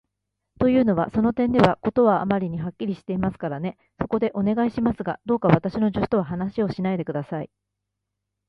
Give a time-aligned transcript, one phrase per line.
[0.59, 3.77] というのは、その点では事はあまりにはっきりしていますからね。
[3.99, 7.51] そこで、お願いしますが、どうか私の助手とは話をしないで下さい。